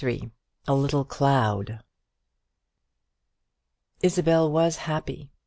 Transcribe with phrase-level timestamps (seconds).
[0.67, 1.83] A LITTLE CLOUD.
[4.01, 5.29] Isabel was happy.